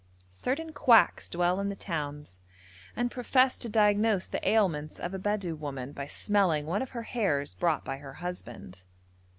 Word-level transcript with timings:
Certain 0.31 0.73
quacks 0.73 1.29
dwell 1.29 1.59
in 1.59 1.69
the 1.69 1.75
towns, 1.75 2.39
and 2.95 3.11
profess 3.11 3.55
to 3.59 3.69
diagnose 3.69 4.25
the 4.27 4.43
ailments 4.49 4.99
of 4.99 5.13
a 5.13 5.19
Bedou 5.19 5.53
woman 5.55 5.91
by 5.91 6.07
smelling 6.07 6.65
one 6.65 6.81
of 6.81 6.89
her 6.97 7.03
hairs 7.03 7.53
brought 7.53 7.85
by 7.85 7.97
her 7.97 8.13
husband. 8.15 8.85